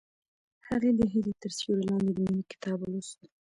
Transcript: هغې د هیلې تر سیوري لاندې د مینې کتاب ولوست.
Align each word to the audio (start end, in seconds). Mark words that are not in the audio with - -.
هغې 0.67 0.91
د 0.99 1.01
هیلې 1.11 1.33
تر 1.41 1.51
سیوري 1.57 1.83
لاندې 1.89 2.11
د 2.15 2.17
مینې 2.25 2.43
کتاب 2.51 2.77
ولوست. 2.81 3.17